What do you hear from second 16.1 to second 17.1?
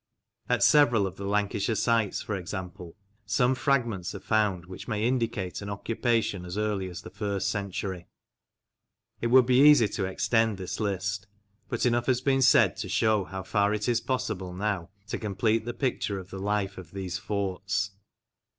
of the life of